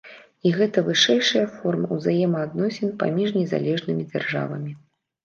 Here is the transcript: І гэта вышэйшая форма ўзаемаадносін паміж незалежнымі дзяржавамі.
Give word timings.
І 0.47 0.51
гэта 0.59 0.83
вышэйшая 0.87 1.43
форма 1.57 1.89
ўзаемаадносін 1.99 2.89
паміж 3.05 3.29
незалежнымі 3.39 4.03
дзяржавамі. 4.11 4.71